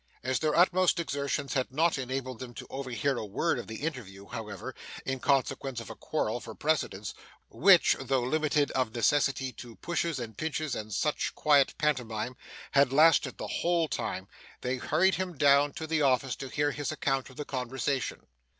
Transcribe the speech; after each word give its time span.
As 0.23 0.39
their 0.39 0.55
utmost 0.55 0.99
exertions 0.99 1.53
had 1.53 1.71
not 1.71 1.99
enabled 1.99 2.39
them 2.39 2.55
to 2.55 2.65
overhear 2.71 3.17
a 3.19 3.23
word 3.23 3.59
of 3.59 3.67
the 3.67 3.83
interview, 3.83 4.25
however, 4.25 4.73
in 5.05 5.19
consequence 5.19 5.79
of 5.79 5.91
a 5.91 5.95
quarrel 5.95 6.39
for 6.39 6.55
precedence, 6.55 7.13
which, 7.49 7.95
though 7.99 8.23
limited 8.23 8.71
of 8.71 8.95
necessity 8.95 9.53
to 9.53 9.75
pushes 9.75 10.17
and 10.17 10.35
pinches 10.35 10.73
and 10.73 10.91
such 10.91 11.35
quiet 11.35 11.75
pantomime, 11.77 12.35
had 12.71 12.91
lasted 12.91 13.37
the 13.37 13.45
whole 13.61 13.87
time, 13.87 14.27
they 14.61 14.77
hurried 14.77 15.13
him 15.13 15.37
down 15.37 15.71
to 15.73 15.85
the 15.85 16.01
office 16.01 16.35
to 16.37 16.49
hear 16.49 16.71
his 16.71 16.91
account 16.91 17.29
of 17.29 17.35
the 17.35 17.45
conversation. 17.45 18.25